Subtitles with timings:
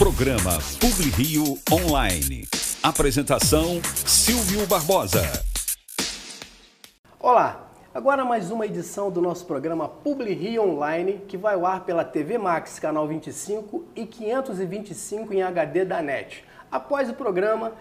[0.00, 2.48] Programa Publi Rio Online.
[2.82, 5.20] Apresentação Silvio Barbosa.
[7.18, 11.84] Olá, agora mais uma edição do nosso programa Publi Rio Online, que vai ao ar
[11.84, 16.46] pela TV Max, canal 25 e 525 em HD da NET.
[16.72, 17.74] Após o programa,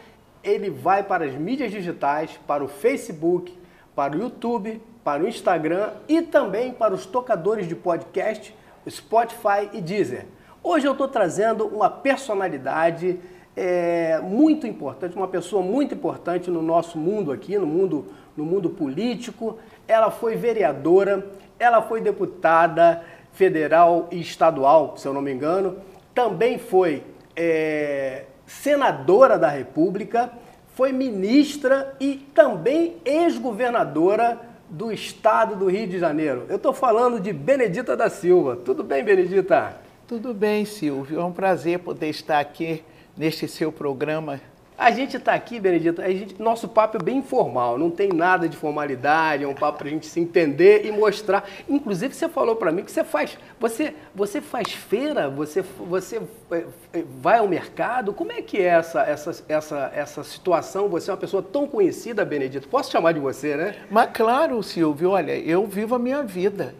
[0.43, 3.57] ele vai para as mídias digitais, para o Facebook,
[3.95, 8.53] para o YouTube, para o Instagram e também para os tocadores de podcast,
[8.89, 10.25] Spotify e Deezer.
[10.61, 13.17] Hoje eu estou trazendo uma personalidade
[13.55, 18.69] é, muito importante, uma pessoa muito importante no nosso mundo aqui, no mundo, no mundo
[18.69, 19.57] político.
[19.87, 21.25] Ela foi vereadora,
[21.57, 23.01] ela foi deputada
[23.31, 25.77] federal e estadual, se eu não me engano.
[26.13, 27.03] Também foi
[27.37, 30.29] é, senadora da República,
[30.73, 36.45] foi ministra e também ex-governadora do estado do Rio de Janeiro.
[36.49, 38.57] Eu estou falando de Benedita da Silva.
[38.57, 39.87] Tudo bem, Benedita?
[40.09, 41.19] Tudo bem, Silvio.
[41.19, 42.83] É um prazer poder estar aqui
[43.15, 44.41] neste seu programa.
[44.75, 48.49] A gente está aqui, Benedito, a gente, nosso papo é bem informal, não tem nada
[48.49, 51.47] de formalidade, é um papo para a gente se entender e mostrar.
[51.69, 56.65] Inclusive, você falou para mim que você faz, você, você faz feira, você, você é,
[56.91, 58.11] é, vai ao mercado.
[58.11, 60.89] Como é que é essa, essa, essa, essa situação?
[60.89, 62.67] Você é uma pessoa tão conhecida, Benedito.
[62.67, 63.75] Posso chamar de você, né?
[63.91, 66.73] Mas claro, Silvio, olha, eu vivo a minha vida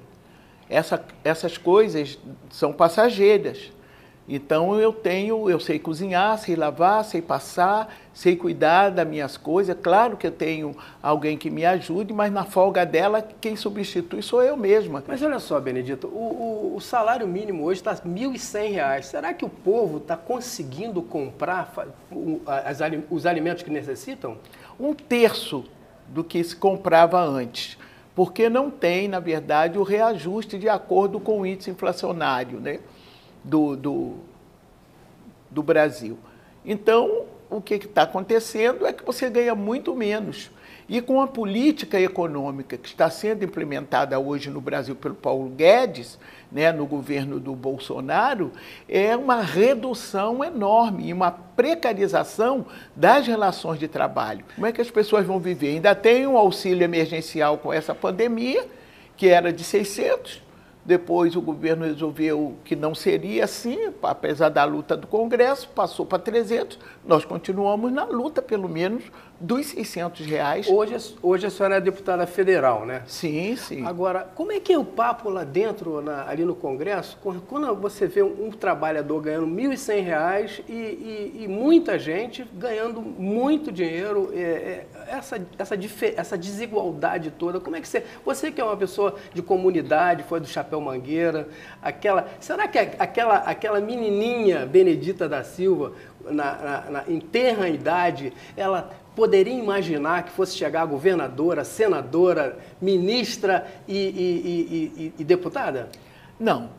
[0.69, 3.71] essa, essas coisas são passageiras.
[4.31, 9.75] Então eu tenho, eu sei cozinhar, sei lavar, sei passar, sei cuidar das minhas coisas.
[9.81, 14.43] Claro que eu tenho alguém que me ajude, mas na folga dela, quem substitui sou
[14.43, 15.03] eu mesma.
[15.07, 19.01] Mas olha só, Benedito, o, o, o salário mínimo hoje está R$ 1.100.
[19.01, 21.73] Será que o povo está conseguindo comprar
[22.45, 22.77] as,
[23.09, 24.37] os alimentos que necessitam?
[24.79, 25.65] Um terço
[26.07, 27.79] do que se comprava antes
[28.19, 32.81] porque não tem, na verdade, o reajuste de acordo com o índice inflacionário né,
[33.41, 34.15] do, do,
[35.49, 36.19] do Brasil.
[36.65, 40.51] Então, o que está acontecendo é que você ganha muito menos.
[40.89, 46.19] E com a política econômica que está sendo implementada hoje no Brasil pelo Paulo Guedes,
[46.51, 48.51] né, no governo do Bolsonaro,
[48.87, 52.65] é uma redução enorme e uma precarização
[52.95, 54.43] das relações de trabalho.
[54.55, 55.69] Como é que as pessoas vão viver?
[55.69, 58.65] Ainda tem um auxílio emergencial com essa pandemia,
[59.15, 60.41] que era de 600,
[60.89, 66.17] depois o governo resolveu que não seria assim, apesar da luta do Congresso, passou para
[66.17, 66.79] 300.
[67.05, 69.03] Nós continuamos na luta, pelo menos,
[69.39, 70.67] dos 600 reais.
[70.67, 73.03] Hoje, hoje a senhora é deputada federal, né?
[73.07, 73.85] Sim, sim.
[73.85, 77.17] Agora, como é que é o papo lá dentro, na, ali no Congresso,
[77.47, 83.01] quando você vê um, um trabalhador ganhando R$ 1.100 e, e, e, muita gente ganhando
[83.01, 85.75] muito dinheiro, é, é, essa, essa,
[86.15, 88.03] essa desigualdade toda, como é que você...
[88.25, 91.47] Você que é uma pessoa de comunidade, foi do Chapéu Mangueira,
[91.81, 92.27] aquela...
[92.39, 95.93] Será que aquela, aquela menininha Benedita da Silva,
[96.25, 98.89] na, na, na, em terra idade, ela
[99.19, 105.89] poderia imaginar que fosse chegar governadora, senadora, ministra e, e, e, e deputada?
[106.39, 106.69] Não,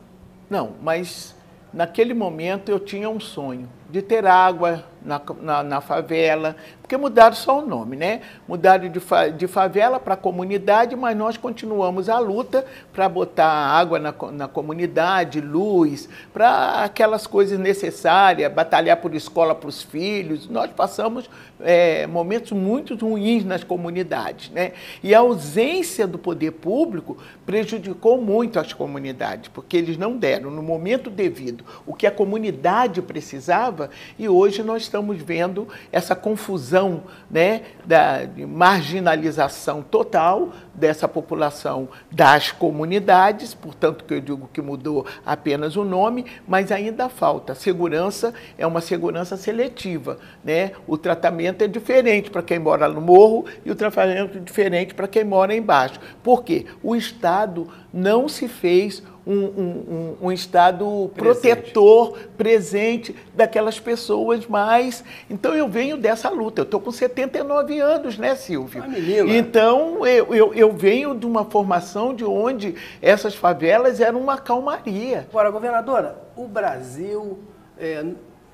[0.49, 1.35] não, mas
[1.71, 7.35] naquele momento eu tinha um sonho de ter água na, na, na, favela, porque mudaram
[7.35, 8.21] só o nome, né?
[8.47, 13.97] Mudaram de, fa, de favela para comunidade, mas nós continuamos a luta para botar água
[13.97, 20.47] na, na comunidade, luz, para aquelas coisas necessárias, batalhar por escola para os filhos.
[20.47, 24.73] Nós passamos é, momentos muito ruins nas comunidades, né?
[25.01, 30.61] E a ausência do poder público prejudicou muito as comunidades, porque eles não deram no
[30.61, 33.80] momento devido o que a comunidade precisava
[34.17, 43.53] e hoje nós estamos vendo essa confusão né, da marginalização total dessa população das comunidades,
[43.53, 47.53] portanto que eu digo que mudou apenas o nome, mas ainda falta.
[47.55, 50.71] Segurança é uma segurança seletiva, né?
[50.87, 55.07] O tratamento é diferente para quem mora no morro e o tratamento é diferente para
[55.07, 55.99] quem mora embaixo.
[56.23, 56.65] Por quê?
[56.81, 61.63] O Estado não se fez um, um, um, Estado presente.
[61.63, 65.03] protetor, presente daquelas pessoas mais.
[65.29, 66.61] Então eu venho dessa luta.
[66.61, 68.83] Eu estou com 79 anos, né, Silvio?
[68.83, 68.89] Ah,
[69.27, 75.27] então eu, eu, eu, venho de uma formação de onde essas favelas eram uma calmaria.
[75.29, 77.39] Agora, governadora, o Brasil.
[77.77, 78.05] É,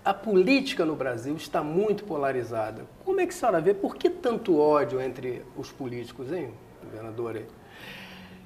[0.08, 2.86] a política no Brasil está muito polarizada.
[3.04, 3.74] Como é que a senhora vê?
[3.74, 6.50] Por que tanto ódio entre os políticos, hein,
[6.82, 7.46] governadora?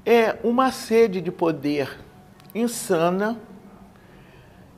[0.03, 1.99] É uma sede de poder
[2.53, 3.37] insana,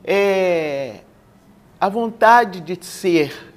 [0.04, 1.00] é,
[1.80, 3.54] a vontade de ser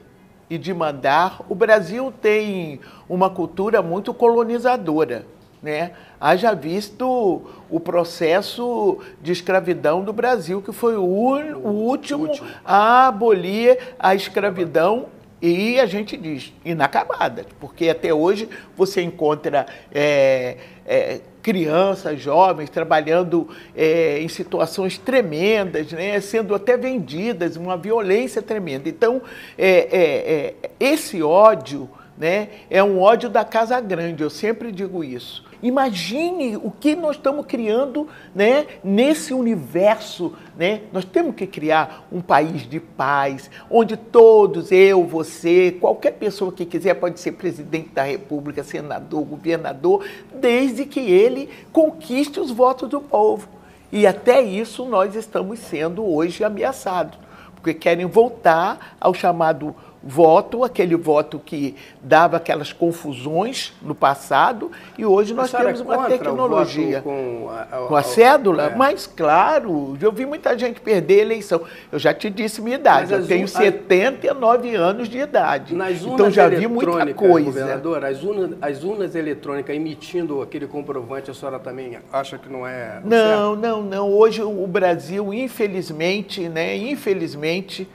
[0.48, 1.40] e de mandar.
[1.48, 5.26] O Brasil tem uma cultura muito colonizadora.
[5.62, 5.92] Né?
[6.20, 13.08] Haja visto o processo de escravidão do Brasil, que foi o, o último, último a
[13.08, 15.06] abolir a escravidão
[15.40, 23.48] e a gente diz inacabada, porque até hoje você encontra é, é, crianças, jovens trabalhando
[23.72, 28.88] é, em situações tremendas, né, sendo até vendidas, uma violência tremenda.
[28.88, 29.22] Então,
[29.56, 35.04] é, é, é, esse ódio né, é um ódio da casa grande, eu sempre digo
[35.04, 35.44] isso.
[35.62, 40.34] Imagine o que nós estamos criando né, nesse universo.
[40.56, 40.82] Né?
[40.92, 46.66] Nós temos que criar um país de paz, onde todos, eu, você, qualquer pessoa que
[46.66, 50.04] quiser pode ser presidente da República, senador, governador,
[50.34, 53.48] desde que ele conquiste os votos do povo.
[53.90, 57.18] E até isso nós estamos sendo hoje ameaçados,
[57.54, 59.74] porque querem voltar ao chamado
[60.06, 67.00] voto, aquele voto que dava aquelas confusões no passado, e hoje nós temos uma tecnologia
[67.02, 68.76] com a, a, com a cédula, é.
[68.76, 71.62] mas claro, eu vi muita gente perder a eleição.
[71.90, 75.74] Eu já te disse minha idade, eu tenho 79 anos de idade.
[75.74, 77.46] então já vi muita coisa.
[77.46, 82.66] Governador, as urnas, as urnas eletrônicas emitindo aquele comprovante, a senhora também acha que não
[82.66, 83.00] é.
[83.04, 83.56] Não, certo?
[83.56, 84.12] não, não.
[84.12, 87.88] Hoje o Brasil, infelizmente, né, infelizmente,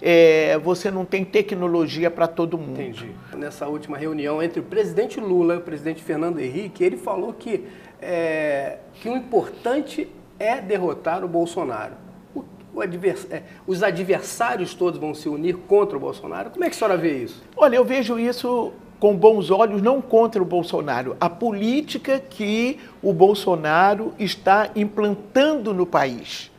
[0.00, 2.80] é, você não tem tecnologia para todo mundo.
[2.80, 3.10] Entendi.
[3.36, 7.64] Nessa última reunião entre o presidente Lula e o presidente Fernando Henrique, ele falou que,
[8.00, 10.08] é, que o importante
[10.38, 11.94] é derrotar o Bolsonaro.
[12.34, 16.50] O, o advers, é, os adversários todos vão se unir contra o Bolsonaro.
[16.50, 17.42] Como é que a senhora vê isso?
[17.56, 21.16] Olha, eu vejo isso com bons olhos, não contra o Bolsonaro.
[21.20, 26.50] A política que o Bolsonaro está implantando no país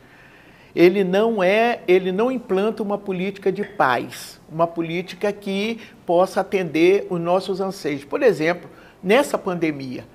[0.80, 7.06] ele não é, ele não implanta uma política de paz, uma política que possa atender
[7.10, 8.02] os nossos anseios.
[8.02, 8.70] Por exemplo,
[9.02, 10.06] nessa pandemia,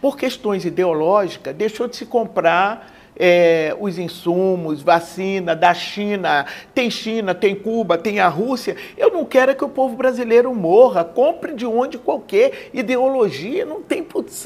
[0.00, 7.32] por questões ideológicas, deixou de se comprar é, os insumos, vacina da China, tem China,
[7.32, 8.74] tem Cuba, tem a Rússia.
[8.96, 13.64] Eu não quero que o povo brasileiro morra, compre de onde qualquer ideologia.
[13.64, 13.97] Não, tem,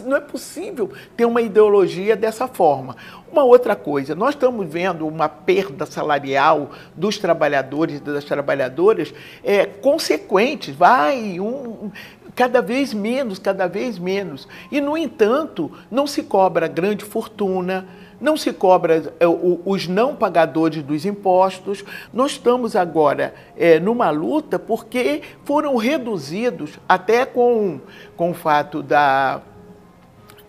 [0.05, 2.97] não é possível ter uma ideologia dessa forma.
[3.31, 9.65] Uma outra coisa, nós estamos vendo uma perda salarial dos trabalhadores e das trabalhadoras é,
[9.65, 11.91] consequentes, vai um,
[12.35, 14.49] cada vez menos, cada vez menos.
[14.71, 17.87] E, no entanto, não se cobra grande fortuna,
[18.21, 21.85] não se cobra é, os não pagadores dos impostos.
[22.13, 27.81] Nós estamos agora é, numa luta porque foram reduzidos, até com,
[28.17, 29.43] com o fato da,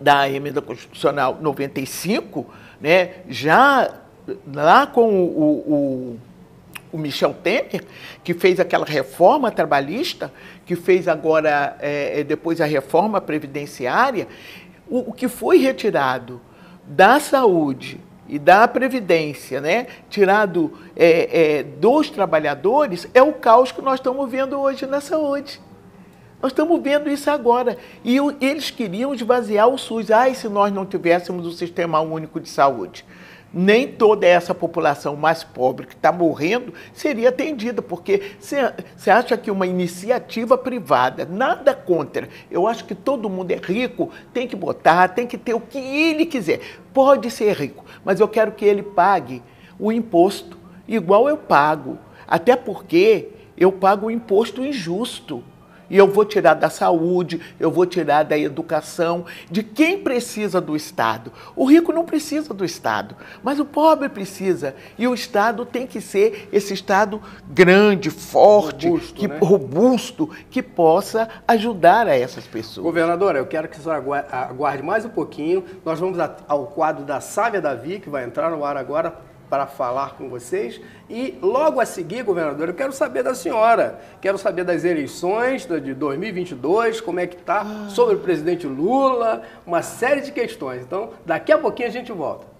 [0.04, 2.46] da emenda constitucional 95,
[2.78, 3.90] né, já
[4.52, 6.18] lá com o, o,
[6.92, 7.82] o Michel Temer,
[8.22, 10.30] que fez aquela reforma trabalhista,
[10.66, 14.28] que fez agora, é, depois a reforma previdenciária,
[14.86, 16.38] o, o que foi retirado
[16.86, 17.98] da saúde
[18.28, 24.30] e da previdência, né, tirado é, é, dos trabalhadores, é o caos que nós estamos
[24.30, 25.60] vendo hoje na saúde.
[26.44, 27.78] Nós estamos vendo isso agora.
[28.04, 30.10] E eles queriam esvaziar o SUS.
[30.10, 33.02] Ai, se nós não tivéssemos o Sistema Único de Saúde
[33.50, 39.48] nem toda essa população mais pobre que está morrendo seria atendida, porque você acha que
[39.48, 45.06] uma iniciativa privada, nada contra, eu acho que todo mundo é rico, tem que botar,
[45.06, 46.60] tem que ter o que ele quiser.
[46.92, 49.40] Pode ser rico, mas eu quero que ele pague
[49.78, 50.58] o imposto
[50.88, 51.96] igual eu pago.
[52.26, 55.44] Até porque eu pago o imposto injusto.
[55.88, 60.74] E eu vou tirar da saúde, eu vou tirar da educação, de quem precisa do
[60.74, 61.32] Estado.
[61.54, 64.74] O rico não precisa do Estado, mas o pobre precisa.
[64.98, 69.38] E o Estado tem que ser esse Estado grande, forte, robusto, que, né?
[69.40, 72.84] robusto, que possa ajudar a essas pessoas.
[72.84, 75.64] Governadora, eu quero que você aguarde mais um pouquinho.
[75.84, 80.16] Nós vamos ao quadro da Sávia Davi, que vai entrar no ar agora para falar
[80.16, 80.80] com vocês.
[81.08, 84.00] E logo a seguir, governador, eu quero saber da senhora.
[84.20, 89.80] Quero saber das eleições de 2022, como é que está, sobre o presidente Lula, uma
[89.80, 90.82] série de questões.
[90.82, 92.52] Então, daqui a pouquinho a gente volta.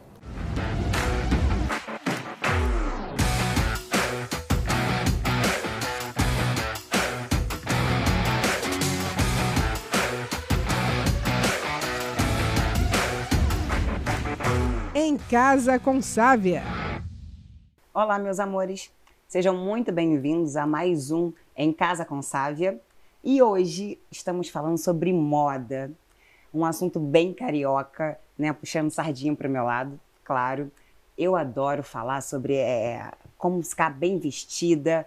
[14.94, 16.83] Em Casa com Sávia.
[17.96, 18.90] Olá, meus amores.
[19.28, 22.80] Sejam muito bem-vindos a mais um Em Casa com Sávia.
[23.22, 25.92] E hoje estamos falando sobre moda.
[26.52, 28.52] Um assunto bem carioca, né?
[28.52, 30.72] Puxando sardinha para o meu lado, claro.
[31.16, 35.06] Eu adoro falar sobre é, como ficar bem vestida,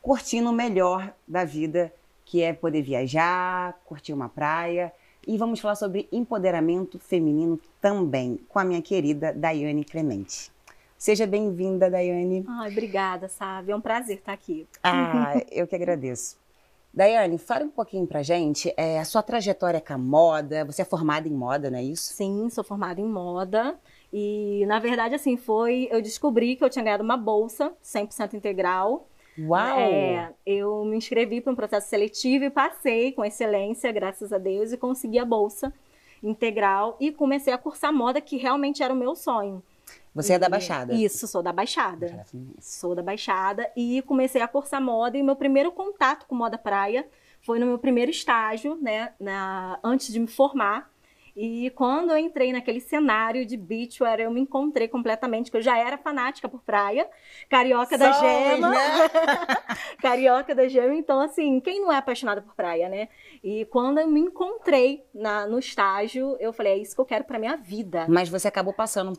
[0.00, 1.92] curtindo o melhor da vida,
[2.24, 4.94] que é poder viajar, curtir uma praia
[5.26, 10.50] E vamos falar sobre empoderamento feminino também, com a minha querida Daiane Clemente.
[10.98, 12.44] Seja bem-vinda, Daiane.
[12.48, 13.70] Ai, obrigada, sabe?
[13.70, 14.66] É um prazer estar aqui.
[14.82, 16.36] Ah, eu que agradeço.
[16.92, 20.64] Daiane, fale um pouquinho pra gente é, a sua trajetória com a moda.
[20.64, 22.12] Você é formada em moda, não é isso?
[22.14, 23.78] Sim, sou formada em moda.
[24.12, 25.86] E, na verdade, assim, foi.
[25.88, 29.06] Eu descobri que eu tinha ganhado uma bolsa 100% integral.
[29.38, 29.78] Uau!
[29.78, 34.72] É, eu me inscrevi para um processo seletivo e passei com excelência, graças a Deus,
[34.72, 35.72] e consegui a bolsa
[36.20, 39.62] integral e comecei a cursar moda, que realmente era o meu sonho.
[40.14, 40.94] Você é da Baixada?
[40.94, 42.26] Isso, sou da Baixada.
[42.60, 47.06] Sou da Baixada e comecei a cursar moda e meu primeiro contato com moda praia
[47.40, 50.90] foi no meu primeiro estágio, né, na, antes de me formar.
[51.40, 55.78] E quando eu entrei naquele cenário de beachwear, eu me encontrei completamente, porque eu já
[55.78, 57.08] era fanática por praia,
[57.48, 58.70] carioca da gema.
[58.70, 58.76] né?
[60.02, 63.08] carioca da gema, então assim, quem não é apaixonado por praia, né?
[63.42, 67.22] E quando eu me encontrei na, no estágio, eu falei, é isso que eu quero
[67.22, 68.04] pra minha vida.
[68.08, 69.12] Mas você acabou passando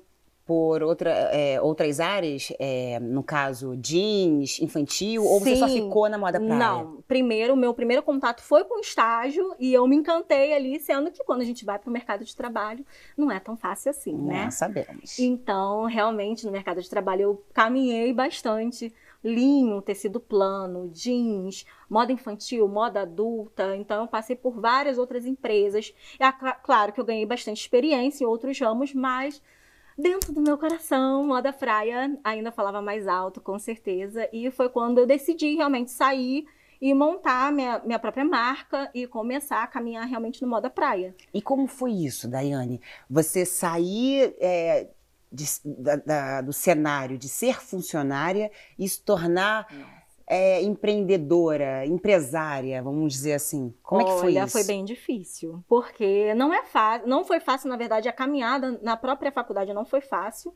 [0.50, 5.84] por outra, é, outras áreas, é, no caso jeans, infantil, ou você só Sim.
[5.84, 6.58] ficou na moda praia?
[6.58, 11.12] Não, primeiro, meu primeiro contato foi com o estágio e eu me encantei ali, sendo
[11.12, 12.84] que quando a gente vai para o mercado de trabalho,
[13.16, 14.46] não é tão fácil assim, né?
[14.46, 15.20] Não, sabemos.
[15.20, 18.92] Então, realmente, no mercado de trabalho eu caminhei bastante.
[19.24, 23.76] Linho, tecido plano, jeans, moda infantil, moda adulta.
[23.76, 25.94] Então, eu passei por várias outras empresas.
[26.18, 29.42] É cla- claro que eu ganhei bastante experiência em outros ramos, mas
[30.02, 34.28] dentro do meu coração, moda praia ainda falava mais alto, com certeza.
[34.34, 36.46] E foi quando eu decidi realmente sair
[36.82, 41.14] e montar minha, minha própria marca e começar a caminhar realmente no moda praia.
[41.34, 42.80] E como foi isso, Daiane?
[43.10, 44.88] Você sair é,
[45.32, 49.68] de- da- da- do cenário de ser funcionária e se tornar
[50.30, 53.74] é, empreendedora, empresária, vamos dizer assim.
[53.82, 54.52] Como é que foi Olha, isso?
[54.52, 58.96] foi bem difícil, porque não é fácil, não foi fácil, na verdade, a caminhada na
[58.96, 60.54] própria faculdade não foi fácil,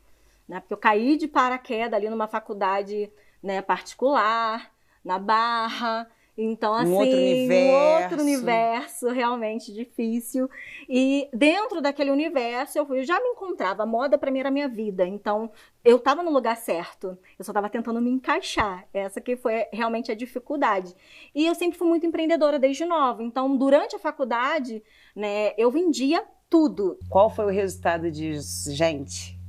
[0.47, 0.59] né?
[0.59, 3.11] Porque eu caí de paraquedas ali numa faculdade,
[3.41, 4.71] né, particular,
[5.03, 6.07] na Barra.
[6.35, 8.03] Então, Um assim, outro um universo.
[8.03, 10.49] outro universo realmente difícil.
[10.89, 13.83] E dentro daquele universo, eu, fui- eu já me encontrava.
[13.83, 15.05] A moda para mim era a minha vida.
[15.05, 15.51] Então,
[15.85, 17.15] eu estava no lugar certo.
[17.37, 18.87] Eu só estava tentando me encaixar.
[18.91, 20.95] Essa que foi realmente a dificuldade.
[21.35, 23.21] E eu sempre fui muito empreendedora desde nova.
[23.21, 24.81] Então, durante a faculdade,
[25.15, 26.97] né, eu vendia tudo.
[27.09, 28.71] Qual foi o resultado disso?
[28.73, 29.39] Gente,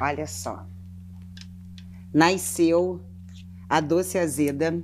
[0.00, 0.66] olha só.
[2.12, 3.00] Nasceu
[3.68, 4.82] a Doce Azeda,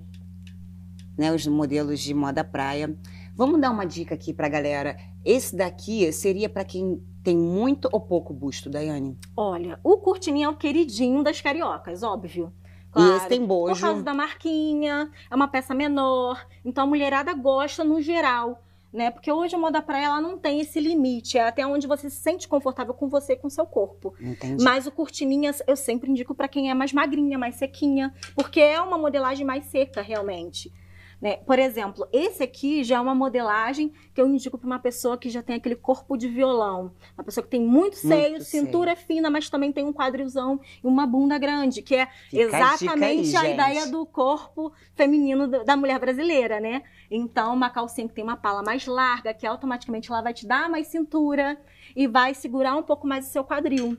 [1.16, 2.96] né, os modelos de moda praia.
[3.34, 4.96] Vamos dar uma dica aqui pra galera.
[5.24, 9.18] Esse daqui seria pra quem tem muito ou pouco busto, Daiane?
[9.36, 12.52] Olha, o cortininho é o queridinho das cariocas, óbvio.
[12.96, 13.80] E esse tem Por bojo.
[13.80, 16.46] causa da marquinha, é uma peça menor.
[16.64, 19.10] Então a mulherada gosta no geral, né?
[19.10, 22.16] Porque hoje a moda praia ela não tem esse limite, é até onde você se
[22.16, 24.14] sente confortável com você e com seu corpo.
[24.20, 24.62] Entendi.
[24.62, 28.80] Mas o cortininha eu sempre indico para quem é mais magrinha, mais sequinha, porque é
[28.80, 30.72] uma modelagem mais seca realmente.
[31.20, 31.36] Né?
[31.38, 35.30] Por exemplo, esse aqui já é uma modelagem que eu indico para uma pessoa que
[35.30, 36.92] já tem aquele corpo de violão.
[37.16, 40.86] Uma pessoa que tem muito seio, Muito cintura fina, mas também tem um quadrilzão e
[40.86, 45.46] uma bunda grande, que é Fica a dica aí, exatamente a, ideia do corpo feminino
[45.46, 46.82] da mulher brasileira, né?
[47.10, 50.68] Então, uma calcinha que tem uma pala mais larga, que automaticamente ela vai te dar
[50.68, 51.58] mais cintura
[51.94, 53.96] e vai segurar um pouco mais o seu quadril.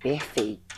[0.00, 0.74] Perfeito.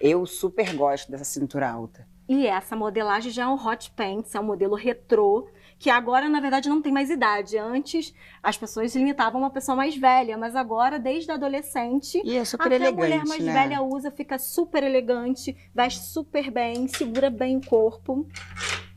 [0.00, 2.09] Eu super gosto dessa cintura alta.
[2.32, 5.48] E essa modelagem já é um hot pants, é um modelo retrô,
[5.80, 7.58] que agora, na verdade, não tem mais idade.
[7.58, 12.66] Antes, as pessoas limitavam uma pessoa mais velha, mas agora, desde adolescente, E é super
[12.68, 13.52] até elegante, a mulher mais né?
[13.52, 18.24] velha usa, fica super elegante, veste super bem, segura bem o corpo.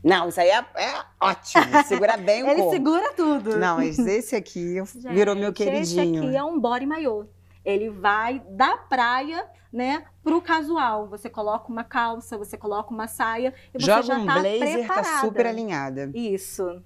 [0.00, 1.64] Não, isso aí é, é ótimo.
[1.86, 2.70] Segura bem o Ele corpo.
[2.70, 3.56] segura tudo.
[3.58, 4.76] Não, mas esse aqui
[5.10, 6.18] virou meu Gente, queridinho.
[6.18, 7.26] Esse aqui é um body maiô.
[7.64, 11.06] Ele vai da praia, né, pro casual.
[11.08, 14.60] Você coloca uma calça, você coloca uma saia e você Joga já um tá blazer,
[14.86, 15.20] tá preparada.
[15.20, 16.10] super alinhada.
[16.14, 16.82] Isso.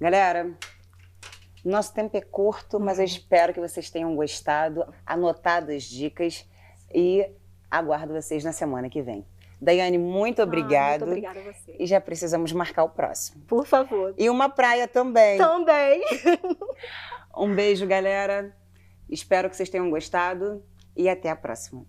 [0.00, 0.52] Galera,
[1.64, 6.48] nosso tempo é curto, mas eu espero que vocês tenham gostado, anotado as dicas
[6.92, 7.28] e
[7.70, 9.26] aguardo vocês na semana que vem.
[9.60, 11.00] Daiane, muito Ah, obrigado.
[11.04, 11.74] muito obrigada a você.
[11.80, 13.42] E já precisamos marcar o próximo.
[13.44, 14.14] Por favor.
[14.16, 15.36] E uma praia também.
[15.38, 16.02] Também.
[17.36, 18.52] Um beijo, galera.
[19.08, 20.60] Espero que vocês tenham gostado
[20.96, 21.84] e até a próxima.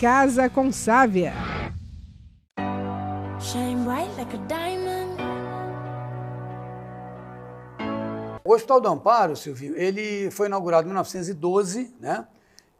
[0.00, 1.32] Casa com Sávia.
[8.44, 12.26] O Hospital do Amparo, Silvio, ele foi inaugurado em 1912, né,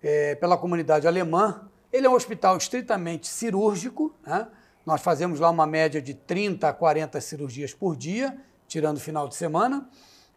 [0.03, 1.63] é, pela comunidade alemã.
[1.91, 4.47] Ele é um hospital estritamente cirúrgico, né?
[4.85, 8.37] Nós fazemos lá uma média de 30 a 40 cirurgias por dia,
[8.69, 9.89] tirando o final de semana.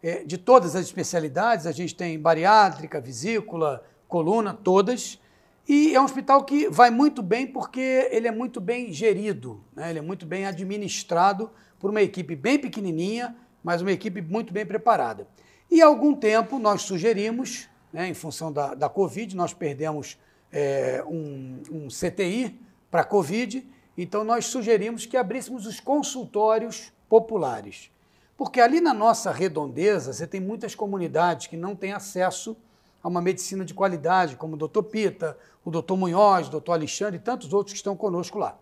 [0.02, 5.19] É, de todas as especialidades, a gente tem bariátrica, vesícula, coluna, todas.
[5.68, 9.90] E é um hospital que vai muito bem porque ele é muito bem gerido, né?
[9.90, 14.66] ele é muito bem administrado por uma equipe bem pequenininha, mas uma equipe muito bem
[14.66, 15.28] preparada.
[15.70, 20.18] E há algum tempo nós sugerimos, né, em função da, da Covid, nós perdemos
[20.52, 23.64] é, um, um CTI para a Covid,
[23.96, 27.90] então nós sugerimos que abríssemos os consultórios populares.
[28.36, 32.56] Porque ali na nossa redondeza você tem muitas comunidades que não têm acesso
[33.02, 37.16] a uma medicina de qualidade, como o doutor Pita, o doutor Munhoz, o doutor Alexandre
[37.16, 38.58] e tantos outros que estão conosco lá.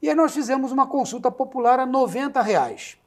[0.00, 2.98] E aí nós fizemos uma consulta popular a 90 reais.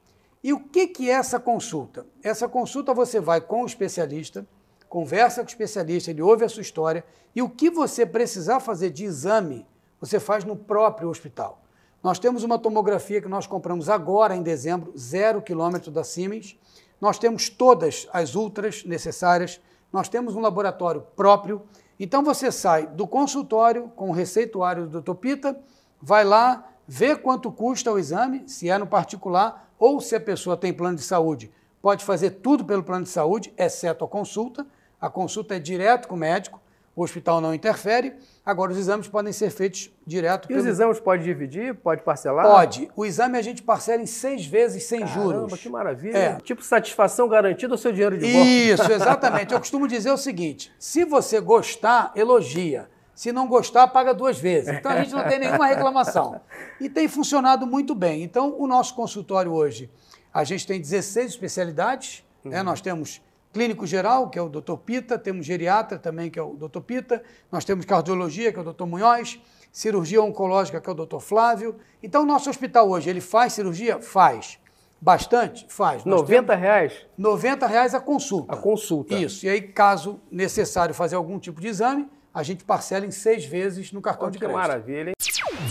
[0.42, 2.06] E o que, que é essa consulta?
[2.22, 4.46] Essa consulta você vai com o especialista,
[4.88, 8.90] conversa com o especialista, ele ouve a sua história e o que você precisar fazer
[8.90, 9.66] de exame,
[10.00, 11.62] você faz no próprio hospital.
[12.02, 16.58] Nós temos uma tomografia que nós compramos agora em dezembro, zero quilômetro da Siemens.
[16.98, 19.60] Nós temos todas as ultras necessárias.
[19.92, 21.62] Nós temos um laboratório próprio.
[21.98, 25.14] Então você sai do consultório com o receituário do Dr.
[25.14, 25.60] Pita,
[26.00, 30.56] vai lá, vê quanto custa o exame, se é no particular ou se a pessoa
[30.56, 31.52] tem plano de saúde.
[31.82, 34.66] Pode fazer tudo pelo plano de saúde, exceto a consulta.
[35.00, 36.60] A consulta é direto com o médico,
[36.94, 38.14] o hospital não interfere.
[38.44, 40.46] Agora, os exames podem ser feitos direto.
[40.46, 40.60] E pelo...
[40.60, 41.74] os exames pode dividir?
[41.74, 42.46] Pode parcelar?
[42.46, 42.90] Pode.
[42.96, 45.60] O exame a gente parcela em seis vezes sem Caramba, juros.
[45.60, 46.16] que maravilha.
[46.16, 46.36] É.
[46.40, 48.48] Tipo satisfação garantida ou seu dinheiro de volta?
[48.48, 49.52] Isso, exatamente.
[49.52, 52.88] Eu costumo dizer o seguinte: se você gostar, elogia.
[53.14, 54.70] Se não gostar, paga duas vezes.
[54.70, 56.40] Então a gente não tem nenhuma reclamação.
[56.80, 58.22] E tem funcionado muito bem.
[58.22, 59.90] Então, o nosso consultório hoje,
[60.32, 62.24] a gente tem 16 especialidades.
[62.42, 62.62] Né?
[62.62, 63.20] Nós temos
[63.52, 64.76] clínico geral, que é o Dr.
[64.76, 66.80] Pita, temos geriatra também, que é o Dr.
[66.80, 68.84] Pita, nós temos cardiologia, que é o Dr.
[68.84, 69.40] Munhoz,
[69.72, 71.18] cirurgia oncológica, que é o Dr.
[71.18, 71.76] Flávio.
[72.02, 74.00] Então, o nosso hospital hoje, ele faz cirurgia?
[74.00, 74.58] Faz.
[75.00, 75.66] Bastante?
[75.68, 76.04] Faz.
[76.04, 78.52] Nós 90 reais 90 reais a consulta.
[78.52, 79.14] a consulta.
[79.14, 79.46] Isso.
[79.46, 83.92] E aí, caso necessário fazer algum tipo de exame, a gente parcela em seis vezes
[83.92, 84.60] no cartão Olha de que crédito.
[84.60, 85.14] maravilha, hein?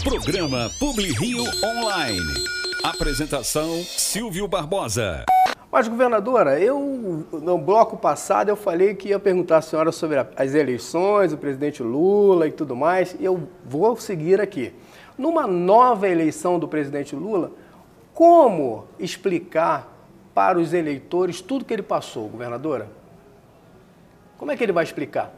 [0.03, 2.19] Programa Publi Rio Online.
[2.83, 5.25] Apresentação Silvio Barbosa.
[5.71, 6.79] Mas, governadora, eu
[7.31, 11.83] no bloco passado eu falei que ia perguntar à senhora sobre as eleições, o presidente
[11.83, 13.15] Lula e tudo mais.
[13.19, 14.73] E eu vou seguir aqui.
[15.15, 17.51] Numa nova eleição do presidente Lula,
[18.13, 19.87] como explicar
[20.33, 22.87] para os eleitores tudo que ele passou, governadora?
[24.39, 25.31] Como é que ele vai explicar?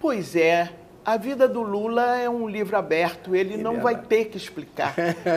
[0.00, 0.68] Pois é,
[1.04, 4.08] a vida do Lula é um livro aberto, ele não vai verdade.
[4.08, 4.94] ter que explicar.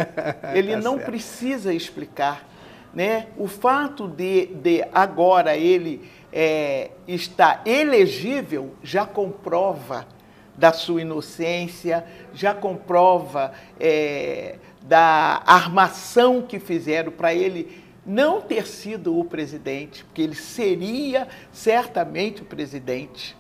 [0.56, 1.06] Ele Tá não certo.
[1.06, 2.48] precisa explicar.
[2.96, 3.28] Né?
[3.38, 10.08] O fato de, de agora ele é, estar elegível já comprova
[10.58, 19.20] da sua inocência, já comprova é, da armação que fizeram para ele não ter sido
[19.20, 23.36] o presidente, porque ele seria certamente o presidente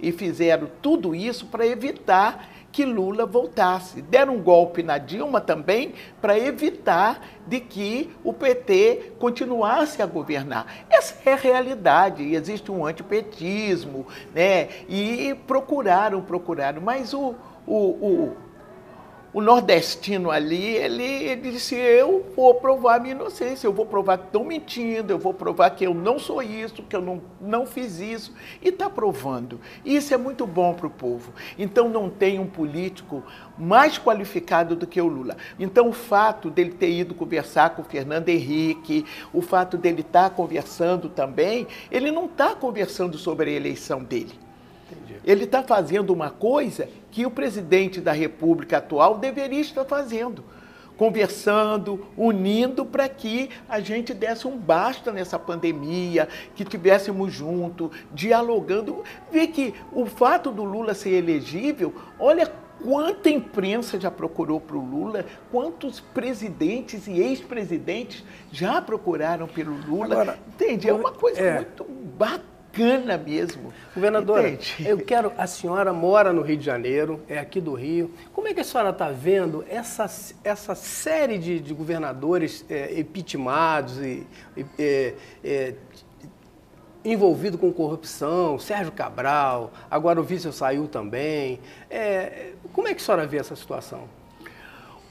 [0.00, 4.02] e fizeram tudo isso para evitar que Lula voltasse.
[4.02, 10.66] Deram um golpe na Dilma também para evitar de que o PT continuasse a governar.
[10.90, 12.34] Essa é a realidade.
[12.34, 14.68] Existe um antipetismo, né?
[14.88, 17.34] E procuraram, procuraram, mas o,
[17.66, 18.36] o, o,
[19.32, 24.24] o nordestino ali, ele, ele disse, eu vou provar minha inocência, eu vou provar que
[24.24, 28.00] estão mentindo, eu vou provar que eu não sou isso, que eu não, não fiz
[28.00, 29.60] isso, e está provando.
[29.84, 31.32] E isso é muito bom para o povo.
[31.58, 33.22] Então não tem um político
[33.58, 35.36] mais qualificado do que o Lula.
[35.58, 40.30] Então o fato dele ter ido conversar com o Fernando Henrique, o fato dele estar
[40.30, 44.47] conversando também, ele não está conversando sobre a eleição dele.
[45.24, 50.44] Ele está fazendo uma coisa que o presidente da República atual deveria estar fazendo.
[50.96, 59.04] Conversando, unindo para que a gente desse um basta nessa pandemia, que tivéssemos junto, dialogando.
[59.30, 62.50] Vê que o fato do Lula ser elegível, olha
[62.82, 70.14] quanta imprensa já procurou para o Lula, quantos presidentes e ex-presidentes já procuraram pelo Lula.
[70.14, 70.88] Agora, Entende?
[70.88, 71.54] É uma coisa é.
[71.56, 71.84] muito
[72.78, 73.72] bacana mesmo.
[73.94, 74.76] Governadora, Entende?
[74.86, 75.32] eu quero.
[75.36, 78.12] A senhora mora no Rio de Janeiro, é aqui do Rio.
[78.32, 80.06] Como é que a senhora está vendo essa,
[80.44, 84.26] essa série de, de governadores é, epitimados e.
[84.78, 85.14] é,
[85.44, 85.74] é,
[87.04, 91.60] envolvido com corrupção, Sérgio Cabral, agora o vice saiu também.
[91.88, 94.08] É, como é que a senhora vê essa situação?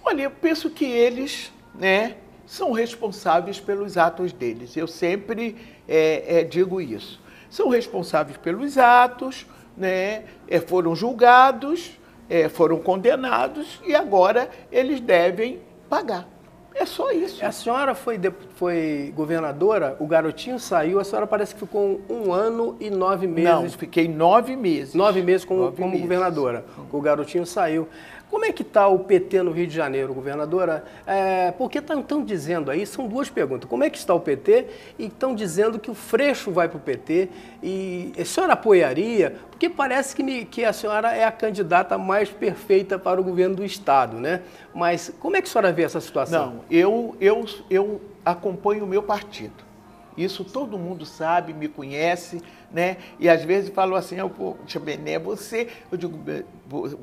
[0.03, 4.75] Olha, eu penso que eles, né, são responsáveis pelos atos deles.
[4.77, 5.55] Eu sempre
[5.87, 7.19] é, é, digo isso.
[7.49, 10.23] São responsáveis pelos atos, né?
[10.47, 11.97] É, foram julgados,
[12.29, 16.27] é, foram condenados e agora eles devem pagar.
[16.79, 17.43] É só isso.
[17.43, 18.19] A senhora foi,
[18.55, 23.49] foi governadora, o garotinho saiu, a senhora parece que ficou um ano e nove meses.
[23.49, 24.93] Não, fiquei nove meses.
[24.93, 26.03] Nove meses como, nove como meses.
[26.03, 26.65] governadora.
[26.91, 27.87] O garotinho saiu.
[28.29, 30.83] Como é que está o PT no Rio de Janeiro, governadora?
[31.05, 33.69] É, porque estão dizendo aí, são duas perguntas.
[33.69, 34.67] Como é que está o PT?
[34.99, 37.29] E estão dizendo que o Freixo vai para o PT.
[37.63, 39.37] E a senhora apoiaria?
[39.49, 43.55] Porque parece que, me, que a senhora é a candidata mais perfeita para o governo
[43.55, 44.41] do Estado, né?
[44.75, 46.47] Mas como é que a senhora vê essa situação?
[46.47, 49.66] Não, eu, eu, eu acompanho o meu partido.
[50.17, 52.97] Isso todo mundo sabe, me conhece, né?
[53.19, 55.67] E às vezes falam assim, oh, poxa, Bené, você...
[55.91, 56.19] Eu digo,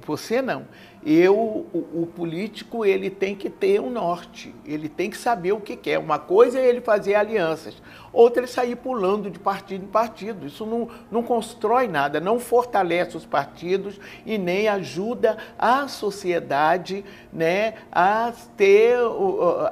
[0.04, 0.66] você não.
[1.06, 5.60] Eu, o, o, político, ele tem que ter um norte, ele tem que saber o
[5.60, 5.98] que quer.
[5.98, 7.74] Uma coisa é ele fazer alianças,
[8.10, 10.46] outra é sair pulando de partido em partido.
[10.46, 17.74] Isso não, não constrói nada, não fortalece os partidos e nem ajuda a sociedade né,
[17.92, 18.96] a ter,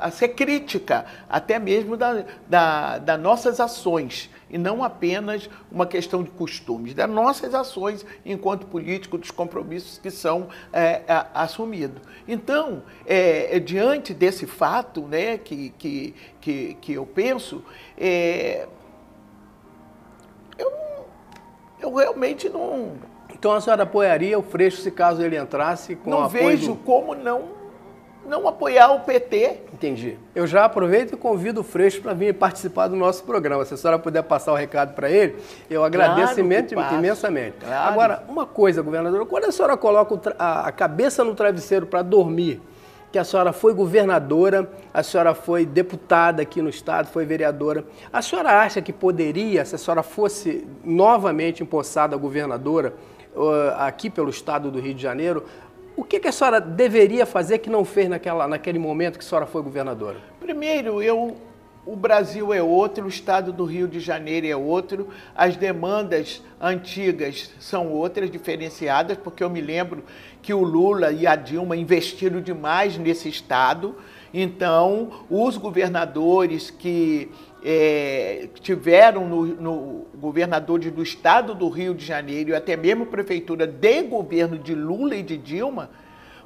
[0.01, 6.23] a ser crítica, até mesmo da, da, das nossas ações e não apenas uma questão
[6.23, 11.01] de costumes, das nossas ações enquanto político, dos compromissos que são é,
[11.33, 12.03] assumidos.
[12.29, 17.64] Então, é, é, diante desse fato né, que, que, que, que eu penso,
[17.97, 18.68] é,
[20.59, 20.71] eu,
[21.81, 22.99] eu realmente não.
[23.33, 26.77] Então a senhora apoiaria o Freixo se caso ele entrasse com Não vejo do...
[26.77, 27.62] como não
[28.27, 29.59] não apoiar o PT.
[29.73, 30.17] Entendi.
[30.35, 33.65] Eu já aproveito e convido o Freixo para vir participar do nosso programa.
[33.65, 35.37] Se a senhora puder passar o recado para ele,
[35.69, 36.35] eu agradeço
[36.75, 37.57] claro imensamente.
[37.59, 37.93] Claro.
[37.93, 42.61] Agora, uma coisa, governadora, quando a senhora coloca a cabeça no travesseiro para dormir,
[43.11, 47.85] que a senhora foi governadora, a senhora foi deputada aqui no estado, foi vereadora.
[48.11, 52.95] A senhora acha que poderia, se a senhora fosse novamente empossada governadora
[53.79, 55.45] aqui pelo estado do Rio de Janeiro,
[55.97, 59.29] o que, que, a senhora deveria fazer que não fez naquela, naquele momento que a
[59.29, 60.17] senhora foi governadora?
[60.41, 61.37] Primeiro, eu,
[61.85, 67.51] o Brasil é outro, o estado do Rio de Janeiro é outro, as demandas antigas
[67.59, 70.05] são outras, diferenciadas, porque eu me lembro
[70.41, 73.97] que o Lula e a Dilma investiram demais nesse estado.
[74.33, 77.31] Então, os governadores que
[77.64, 83.66] é, tiveram no, no governadores do estado do Rio de Janeiro e até mesmo prefeitura
[83.66, 85.90] de governo de Lula e de Dilma,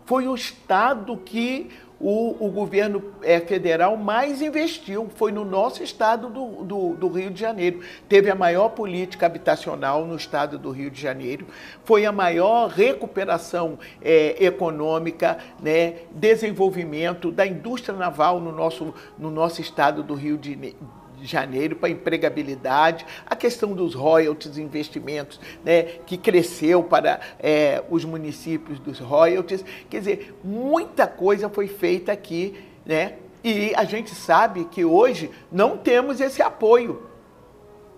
[0.05, 6.29] foi o estado que o, o governo é, federal mais investiu, foi no nosso estado
[6.29, 7.81] do, do, do, Rio de Janeiro.
[8.09, 11.47] Teve a maior política habitacional no estado do Rio de Janeiro,
[11.85, 19.61] foi a maior recuperação é, econômica, né, desenvolvimento da indústria naval no nosso, no nosso
[19.61, 25.83] estado do Rio de Janeiro de janeiro para empregabilidade, a questão dos royalties, investimentos, né,
[26.07, 29.65] que cresceu para é, os municípios dos royalties.
[29.89, 33.15] Quer dizer, muita coisa foi feita aqui, né?
[33.43, 37.03] E a gente sabe que hoje não temos esse apoio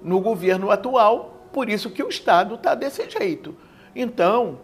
[0.03, 3.57] no governo atual, por isso que o Estado está desse jeito.
[3.97, 4.61] Então,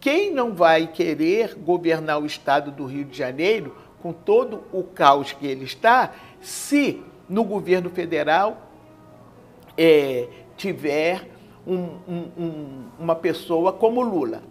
[0.00, 5.32] quem não vai querer governar o Estado do Rio de Janeiro, com todo o caos
[5.32, 7.00] que ele está, se
[7.32, 8.68] no governo federal
[9.76, 11.26] é, tiver
[11.66, 14.42] um, um, um, uma pessoa como Lula,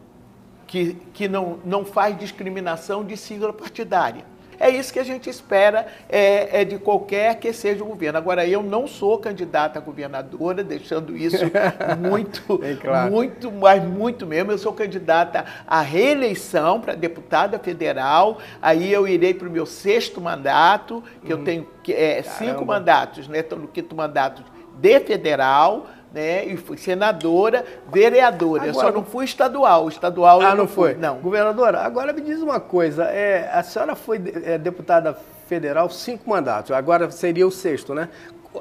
[0.66, 4.26] que, que não, não faz discriminação de sigla partidária.
[4.62, 8.20] É isso que a gente espera é, é, de qualquer que seja o governo.
[8.20, 11.46] Agora, eu não sou candidata a governadora, deixando isso
[12.00, 13.12] muito, claro.
[13.12, 14.52] muito, mas muito mesmo.
[14.52, 18.38] Eu sou candidata à reeleição para deputada federal.
[18.62, 21.40] Aí eu irei para o meu sexto mandato, que hum.
[21.40, 23.40] eu tenho é, cinco mandatos, né?
[23.40, 24.44] Estou no quinto mandato
[24.80, 26.46] de federal né?
[26.46, 28.64] E fui senadora, vereadora.
[28.64, 29.88] Agora, eu só não fui estadual.
[29.88, 30.96] Estadual ah, não, foi.
[30.96, 31.18] Não.
[31.20, 33.06] Governadora, agora me diz uma coisa.
[33.06, 36.72] É, a senhora foi é, deputada federal cinco mandatos.
[36.72, 38.10] Agora seria o sexto, né?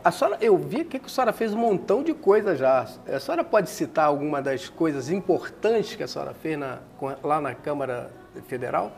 [0.05, 2.87] A senhora, eu vi que a senhora fez um montão de coisas já.
[3.13, 6.79] A senhora pode citar alguma das coisas importantes que a senhora fez na,
[7.25, 8.11] lá na Câmara
[8.47, 8.93] Federal?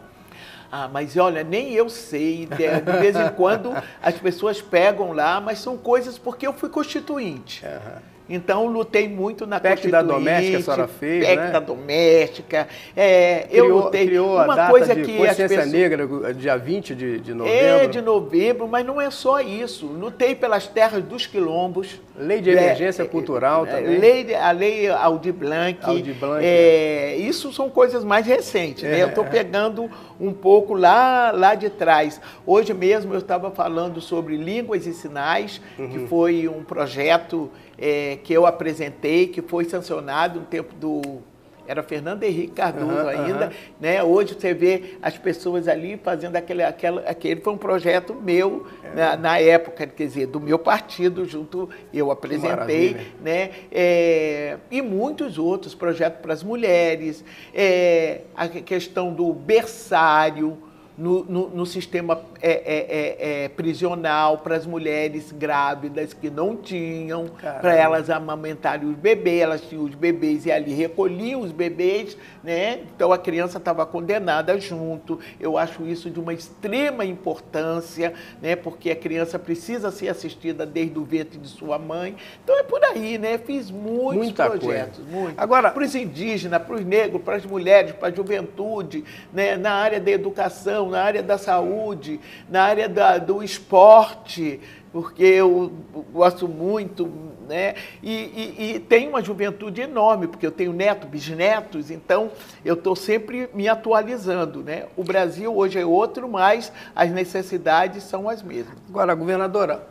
[0.70, 2.46] Ah, mas olha, nem eu sei.
[2.46, 6.68] De, de vez em quando as pessoas pegam lá, mas são coisas porque eu fui
[6.68, 7.64] constituinte.
[7.64, 8.11] Uhum.
[8.34, 11.50] Então, lutei muito na PEC da doméstica a senhora fez, PEC né?
[11.50, 12.68] da doméstica.
[12.96, 14.06] É, Criou, eu lutei.
[14.06, 15.72] criou Uma a data coisa de que consciência pessoas...
[15.72, 17.58] negra, dia 20 de, de novembro.
[17.58, 19.86] É, de novembro, mas não é só isso.
[19.86, 22.00] Lutei pelas terras dos quilombos.
[22.16, 23.98] Lei de emergência cultural também.
[23.98, 25.78] Lei, a lei Aldir Blanc.
[25.82, 28.98] Aldir Blanc, é, isso são coisas mais recentes, né?
[28.98, 29.02] É.
[29.02, 29.90] Eu estou pegando
[30.20, 32.20] um pouco lá, lá de trás.
[32.46, 35.88] Hoje mesmo eu estava falando sobre línguas e sinais, Uhum.
[35.88, 37.50] que foi um projeto
[37.82, 41.20] é, que eu apresentei, que foi sancionado no tempo do
[41.64, 43.52] era Fernando Henrique Cardoso Aham, ainda, aham.
[43.80, 44.02] né?
[44.02, 48.96] Hoje você vê as pessoas ali fazendo aquele, aquela, aquele foi um projeto meu É.
[48.96, 53.50] na, na época, quer dizer, do meu partido junto eu apresentei, né?
[53.70, 60.58] É, e muitos outros projetos para as mulheres, é, a que- questão do berçário
[60.96, 66.56] no, no- no sistema é, é, é, é, prisional para as mulheres grávidas que não
[66.56, 67.26] tinham,
[67.60, 72.80] para elas amamentarem os bebês, elas tinham os bebês e ali recolhiam os bebês, né?
[72.94, 75.18] Então a criança estava condenada junto.
[75.40, 78.54] Eu acho isso de uma extrema importância, né?
[78.56, 82.16] Porque a criança precisa ser assistida desde o ventre de sua mãe.
[82.44, 83.38] Então é por aí, né?
[83.38, 85.38] Fiz muitos Muita projetos, muitos.
[85.38, 89.56] Agora- para os indígenas, para os negros, para as mulheres, para a juventude, né?
[89.56, 94.60] na área da educação, na área da saúde, na área da- do esporte,
[94.92, 95.72] porque eu
[96.12, 97.10] gosto muito,
[97.48, 97.74] né?
[98.02, 98.12] E,
[98.58, 102.30] e, e tenho uma juventude enorme, porque eu tenho netos, bisnetos, então
[102.64, 104.84] eu estou sempre me atualizando, né?
[104.96, 108.76] O Brasil hoje é outro, mas as necessidades são as mesmas.
[108.88, 109.82] Agora, governadora,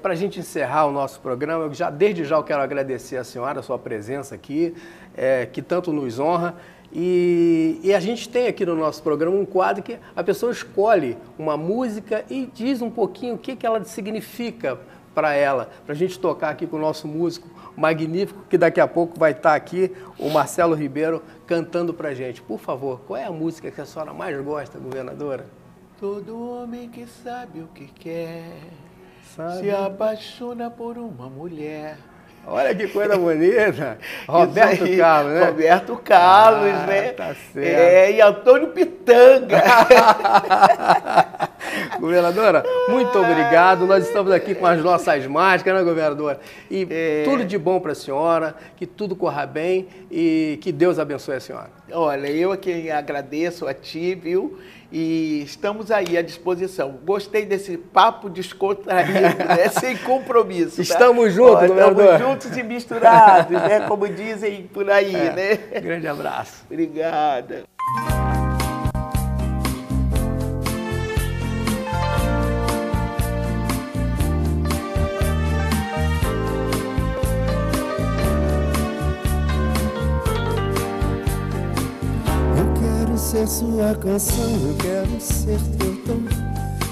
[0.00, 3.24] para a gente encerrar o nosso programa, eu já, desde já eu quero agradecer a
[3.24, 4.74] senhora, a sua presença aqui,
[5.16, 6.56] é, que tanto nos honra.
[6.94, 11.16] E, e a gente tem aqui no nosso programa um quadro que a pessoa escolhe
[11.38, 14.78] uma música e diz um pouquinho o que, que ela significa
[15.14, 18.88] para ela, para a gente tocar aqui com o nosso músico magnífico, que daqui a
[18.88, 22.42] pouco vai estar aqui, o Marcelo Ribeiro, cantando para a gente.
[22.42, 25.46] Por favor, qual é a música que a senhora mais gosta, governadora?
[25.98, 28.60] Todo homem que sabe o que quer
[29.36, 29.60] Sabe?
[29.60, 31.96] se apaixona por uma mulher.
[32.46, 33.98] Olha que coisa bonita.
[34.28, 35.44] Roberto aí, Carlos, né?
[35.44, 37.02] Roberto Carlos, Ah, né?
[37.12, 37.58] tá certo.
[37.66, 39.62] É, e Antônio Pitanga.
[42.00, 43.86] governadora, muito obrigado.
[43.86, 46.40] Nós estamos aqui com as nossas máscaras, né, governadora?
[46.70, 47.22] E É.
[47.24, 51.40] tudo de bom para a senhora, que tudo corra bem e que Deus abençoe a
[51.40, 51.70] senhora.
[51.92, 54.58] Olha, eu aqui agradeço a ti, viu?
[54.94, 56.98] E estamos aí à disposição.
[57.02, 59.70] Gostei desse papo descontraído, né?
[59.80, 60.76] sem compromisso.
[60.76, 60.82] tá?
[60.82, 62.04] Estamos juntos, Ó, governador.
[62.12, 63.80] Estamos juntos e misturados, né?
[63.88, 65.56] Como dizem por aí, né?
[65.80, 66.66] Grande abraço.
[66.70, 67.62] Obrigada.
[83.46, 86.20] Sua canção, eu quero ser teu tom.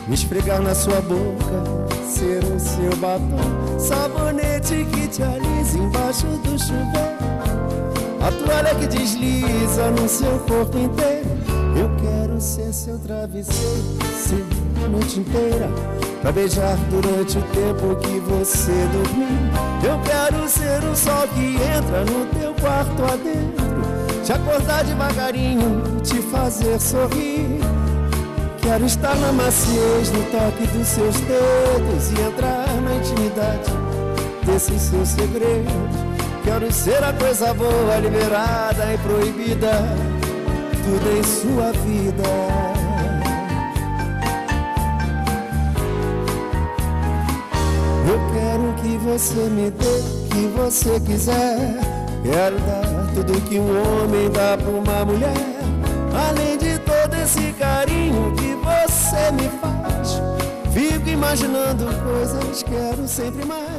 [0.09, 3.79] Me esfregar na sua boca, ser o seu batom.
[3.79, 7.21] Sabonete que te alisa embaixo do chuveiro.
[8.21, 11.29] A toalha que desliza no seu corpo inteiro.
[11.79, 14.45] Eu quero ser seu travesseiro, ser
[14.85, 15.69] a noite inteira.
[16.21, 19.29] Pra beijar durante o tempo que você dormiu.
[19.83, 23.70] Eu quero ser o sol que entra no teu quarto adentro.
[24.25, 27.61] Te acordar devagarinho, te fazer sorrir.
[28.63, 33.71] Quero estar na maciez, no toque dos seus dedos e entrar na intimidade
[34.45, 35.73] desses seus segredos.
[36.45, 39.73] Quero ser a coisa boa, liberada e proibida,
[40.85, 42.23] tudo em sua vida.
[48.09, 51.79] Eu quero que você me dê, que você quiser.
[52.23, 55.35] Quero dar tudo que um homem dá pra uma mulher.
[56.29, 60.21] Além de todo esse carinho que você me faz.
[60.73, 63.70] Fico imaginando coisas, quero sempre mais.